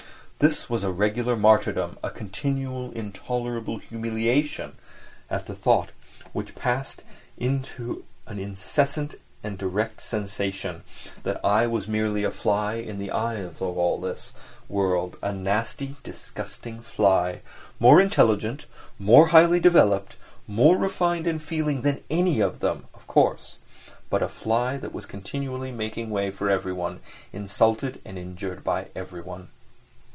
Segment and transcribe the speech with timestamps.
[0.43, 4.75] This was a regular martyrdom, a continual, intolerable humiliation
[5.29, 5.89] at the thought,
[6.33, 7.03] which passed
[7.37, 10.81] into an incessant and direct sensation,
[11.21, 14.33] that I was a mere fly in the eyes of all this
[14.67, 18.65] world, a nasty, disgusting fly—more intelligent,
[18.97, 20.15] more highly developed,
[20.47, 25.71] more refined in feeling than any of them, of course—but a fly that was continually
[25.71, 26.99] making way for everyone,
[27.31, 29.49] insulted and injured by everyone.